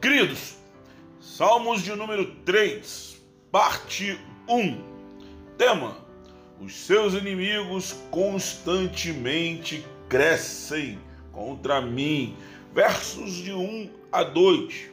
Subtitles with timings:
[0.00, 0.54] Queridos,
[1.20, 3.20] Salmos de número 3,
[3.52, 4.82] parte 1.
[5.58, 5.94] Tema:
[6.58, 10.98] Os seus inimigos constantemente crescem
[11.30, 12.34] contra mim.
[12.72, 14.90] Versos de 1 a 2.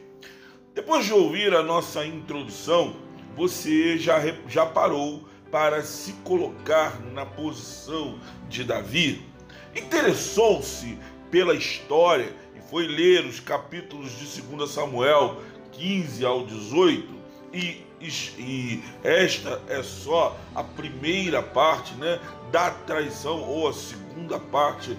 [0.74, 2.94] Depois de ouvir a nossa introdução,
[3.34, 8.20] você já, já parou para se colocar na posição
[8.50, 9.22] de Davi?
[9.74, 10.98] Interessou-se
[11.30, 12.30] pela história
[12.68, 15.40] foi ler os capítulos de 2 Samuel
[15.72, 17.18] 15 ao 18
[17.52, 22.20] e, e, esta é só a primeira parte né,
[22.52, 24.96] da traição, ou a segunda parte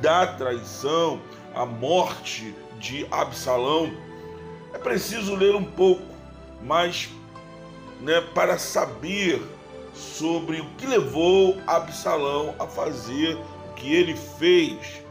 [0.00, 1.20] da traição,
[1.54, 3.92] a morte de Absalão.
[4.74, 6.02] É preciso ler um pouco,
[6.62, 7.08] mas
[8.00, 9.40] né, para saber
[9.94, 15.02] sobre o que levou Absalão a fazer o que ele fez,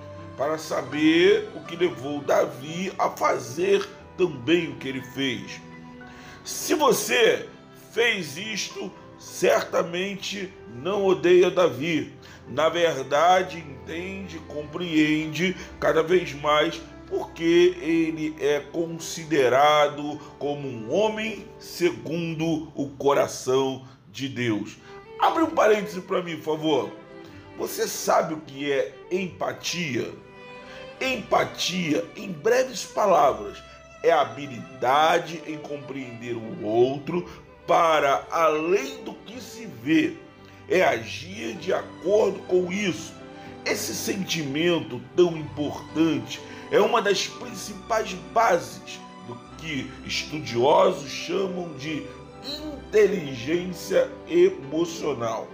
[0.41, 3.87] para saber o que levou Davi a fazer
[4.17, 5.61] também o que ele fez.
[6.43, 7.47] Se você
[7.91, 12.11] fez isto, certamente não odeia Davi.
[12.47, 22.71] Na verdade, entende, compreende cada vez mais porque ele é considerado como um homem segundo
[22.73, 24.75] o coração de Deus.
[25.19, 26.91] Abre um parêntese para mim, por favor.
[27.59, 30.11] Você sabe o que é empatia?
[31.01, 33.57] Empatia, em breves palavras,
[34.03, 37.27] é a habilidade em compreender o outro
[37.65, 40.13] para além do que se vê,
[40.69, 43.13] é agir de acordo com isso.
[43.65, 52.05] Esse sentimento tão importante é uma das principais bases do que estudiosos chamam de
[52.43, 55.47] inteligência emocional.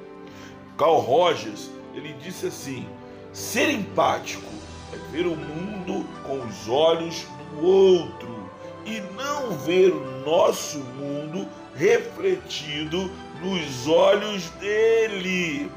[0.78, 2.88] Carl Rogers, ele disse assim:
[3.32, 4.52] ser empático
[4.94, 8.50] é ver o mundo com os olhos do outro
[8.86, 15.70] e não ver o nosso mundo refletido nos olhos dele.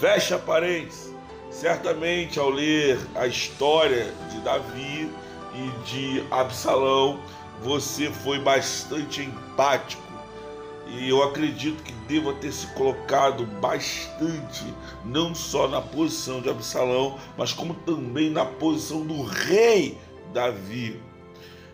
[0.00, 1.14] Fecha parênteses.
[1.50, 5.10] Certamente, ao ler a história de Davi
[5.54, 7.20] e de Absalão,
[7.62, 10.09] você foi bastante empático.
[10.98, 14.64] E eu acredito que deva ter se colocado bastante,
[15.04, 19.96] não só na posição de Absalão, mas como também na posição do rei
[20.32, 21.00] Davi.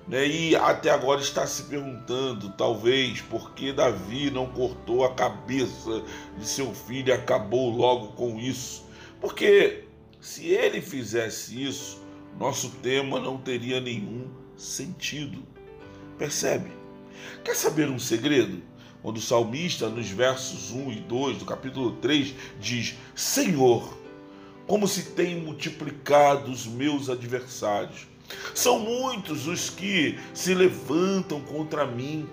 [0.06, 0.26] Né?
[0.26, 6.02] E até agora está se perguntando, talvez, por que Davi não cortou a cabeça
[6.38, 8.84] de seu filho e acabou logo com isso.
[9.20, 9.84] Porque
[10.20, 12.02] se ele fizesse isso,
[12.38, 15.42] nosso tema não teria nenhum sentido.
[16.18, 16.70] Percebe?
[17.42, 18.62] Quer saber um segredo?
[19.06, 23.96] Quando o salmista, nos versos 1 e 2 do capítulo 3, diz: Senhor,
[24.66, 28.08] como se tem multiplicado os meus adversários
[28.52, 32.28] são muitos os que se levantam contra mim.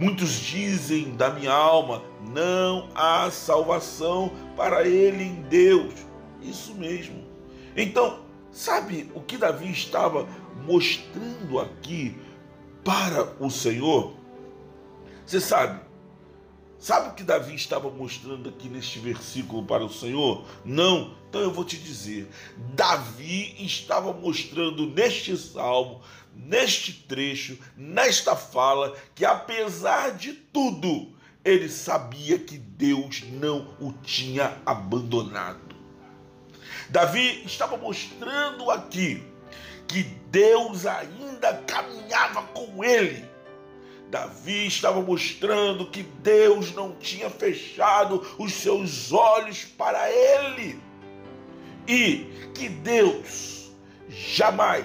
[0.00, 2.02] Muitos dizem da minha alma:
[2.34, 5.94] não há salvação para ele em Deus.
[6.42, 7.22] Isso mesmo.
[7.76, 8.18] Então,
[8.50, 10.26] sabe o que Davi estava
[10.66, 12.16] mostrando aqui
[12.82, 14.12] para o Senhor?
[15.24, 15.85] Você sabe,
[16.78, 20.44] Sabe o que Davi estava mostrando aqui neste versículo para o Senhor?
[20.64, 21.16] Não.
[21.28, 22.28] Então eu vou te dizer.
[22.74, 26.02] Davi estava mostrando neste salmo,
[26.34, 34.56] neste trecho, nesta fala, que apesar de tudo, ele sabia que Deus não o tinha
[34.66, 35.74] abandonado.
[36.90, 39.22] Davi estava mostrando aqui
[39.88, 43.35] que Deus ainda caminhava com ele
[44.10, 50.80] Davi estava mostrando que Deus não tinha fechado os seus olhos para ele
[51.88, 53.70] e que Deus
[54.08, 54.84] jamais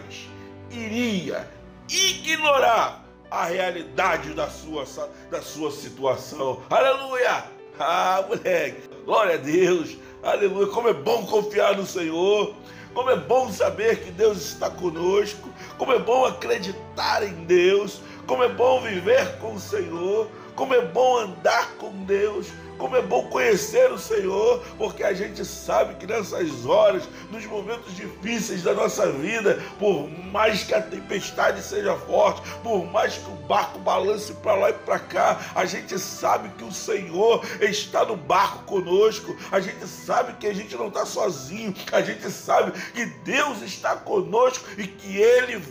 [0.72, 1.50] iria
[1.90, 4.86] ignorar a realidade da sua,
[5.30, 6.62] da sua situação.
[6.70, 7.46] Aleluia!
[7.80, 10.68] Ah, moleque, glória a Deus, aleluia.
[10.68, 12.54] Como é bom confiar no Senhor,
[12.94, 18.01] como é bom saber que Deus está conosco, como é bom acreditar em Deus,
[18.31, 20.25] como é bom viver com o Senhor,
[20.56, 22.48] como é bom andar com Deus,
[22.81, 27.95] como é bom conhecer o Senhor, porque a gente sabe que nessas horas, nos momentos
[27.95, 33.36] difíceis da nossa vida, por mais que a tempestade seja forte, por mais que o
[33.36, 38.16] barco balance para lá e para cá, a gente sabe que o Senhor está no
[38.16, 43.06] barco conosco, a gente sabe que a gente não está sozinho, a gente sabe que
[43.06, 45.62] Deus está conosco e que Ele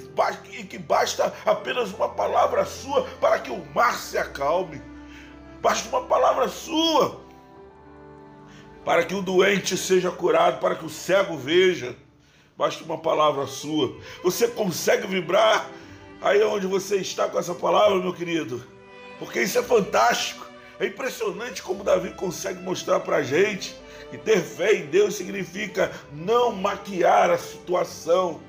[0.52, 4.89] e que basta apenas uma palavra sua para que o mar se acalme.
[5.60, 7.20] Basta uma palavra sua
[8.84, 11.94] para que o doente seja curado, para que o cego veja.
[12.56, 13.96] Basta uma palavra sua.
[14.22, 15.68] Você consegue vibrar
[16.20, 18.66] aí onde você está com essa palavra, meu querido,
[19.18, 20.46] porque isso é fantástico.
[20.78, 23.76] É impressionante como Davi consegue mostrar para a gente
[24.10, 28.40] que ter fé em Deus significa não maquiar a situação.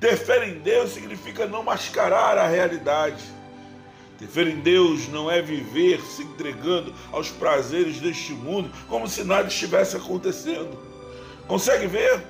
[0.00, 3.22] Ter fé em Deus significa não mascarar a realidade.
[4.18, 9.22] Ter fé em Deus não é viver se entregando aos prazeres deste mundo como se
[9.24, 10.78] nada estivesse acontecendo.
[11.46, 12.22] Consegue ver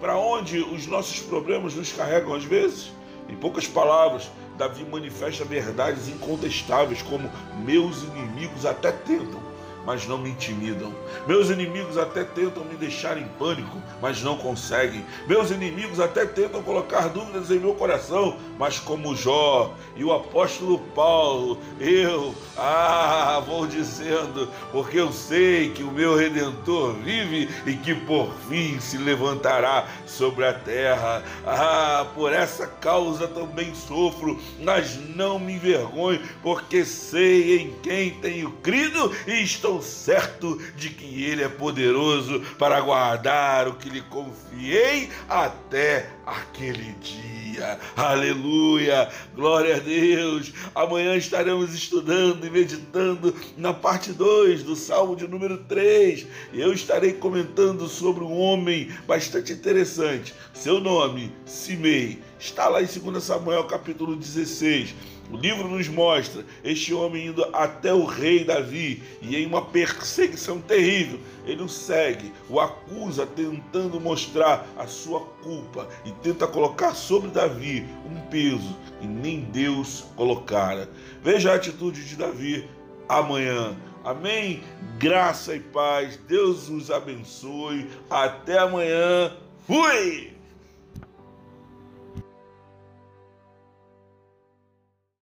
[0.00, 2.90] para onde os nossos problemas nos carregam às vezes?
[3.28, 7.30] Em poucas palavras, Davi manifesta verdades incontestáveis como
[7.64, 9.40] meus inimigos até tentam,
[9.84, 10.92] mas não me intimidam.
[11.26, 15.04] Meus inimigos até tentam me deixar em pânico, mas não conseguem.
[15.26, 20.78] Meus inimigos até tentam colocar dúvidas em meu coração, mas como Jó e o apóstolo
[20.94, 27.94] Paulo, eu, ah, vou dizendo, porque eu sei que o meu redentor vive e que
[27.94, 31.22] por fim se levantará sobre a terra.
[31.46, 38.50] Ah, por essa causa também sofro, mas não me envergonho, porque sei em quem tenho
[38.62, 45.10] crido e estou certo de que Ele é poderoso para guardar o que lhe confiei
[45.28, 47.78] até aquele dia.
[47.94, 49.08] Aleluia!
[49.34, 50.52] Glória a Deus!
[50.74, 56.26] Amanhã estaremos estudando e meditando na parte 2 do Salmo de número 3.
[56.54, 60.34] Eu estarei comentando sobre um homem bastante interessante.
[60.54, 64.94] Seu nome, Simei, está lá em 2 Samuel capítulo 16
[65.30, 70.60] o livro nos mostra este homem indo até o rei Davi e em uma perseguição
[70.60, 71.20] terrível.
[71.46, 77.84] Ele o segue, o acusa, tentando mostrar a sua culpa e tenta colocar sobre Davi
[78.06, 80.88] um peso que nem Deus colocara.
[81.22, 82.68] Veja a atitude de Davi
[83.08, 83.76] amanhã.
[84.04, 84.62] Amém?
[84.98, 86.18] Graça e paz.
[86.28, 87.86] Deus nos abençoe.
[88.08, 89.36] Até amanhã.
[89.66, 90.37] Fui!